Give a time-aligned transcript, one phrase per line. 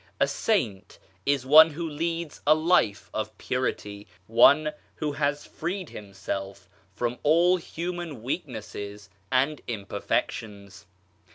[0.19, 0.97] A saint
[1.27, 7.57] is one who leads a life of purity, one who has freed himself from all
[7.57, 10.87] human weaknesses and imperfections.